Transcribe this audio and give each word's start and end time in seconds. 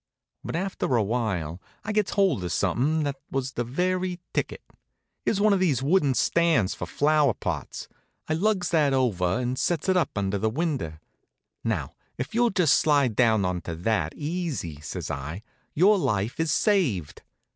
But 0.43 0.55
after 0.55 0.95
awhile 0.95 1.61
I 1.83 1.91
gets 1.91 2.13
hold 2.13 2.43
of 2.43 2.51
something 2.51 3.03
that 3.03 3.17
was 3.29 3.51
the 3.51 3.63
very 3.63 4.19
ticket. 4.33 4.63
It 5.25 5.29
was 5.29 5.39
one 5.39 5.53
of 5.53 5.59
these 5.59 5.83
wooden 5.83 6.15
stands 6.15 6.73
for 6.73 6.87
flower 6.87 7.35
pots. 7.35 7.87
I 8.27 8.33
lugs 8.33 8.69
that 8.71 8.93
over 8.95 9.37
and 9.37 9.59
sets 9.59 9.89
it 9.89 9.95
up 9.95 10.09
under 10.17 10.39
the 10.39 10.49
window. 10.49 10.93
"Now 11.63 11.91
if 12.17 12.33
you'll 12.33 12.49
just 12.49 12.79
slide 12.79 13.15
down 13.15 13.45
onto 13.45 13.75
that 13.75 14.15
easy," 14.15 14.79
says 14.81 15.11
I, 15.11 15.43
"your 15.75 15.99
life 15.99 16.39
is 16.39 16.51
saved." 16.51 17.21